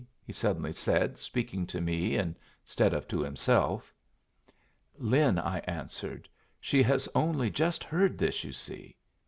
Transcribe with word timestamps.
he 0.25 0.33
suddenly 0.33 0.73
said, 0.73 1.15
speaking 1.19 1.67
to 1.67 1.79
me 1.79 2.15
instead 2.17 2.91
of 2.91 3.07
to 3.07 3.21
himself. 3.21 3.93
"Lin," 4.97 5.37
I 5.37 5.59
answered, 5.59 6.27
"she 6.59 6.81
has 6.81 7.07
only 7.13 7.51
just 7.51 7.83
heard 7.83 8.17
this, 8.17 8.43
you 8.43 8.51
see. 8.51 8.95